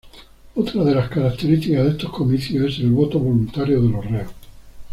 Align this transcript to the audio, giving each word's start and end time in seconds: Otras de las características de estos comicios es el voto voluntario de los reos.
Otras 0.55 0.83
de 0.83 0.95
las 0.95 1.09
características 1.09 1.85
de 1.85 1.91
estos 1.91 2.09
comicios 2.11 2.71
es 2.73 2.79
el 2.79 2.89
voto 2.89 3.19
voluntario 3.19 3.79
de 3.83 3.89
los 3.91 4.03
reos. 4.03 4.31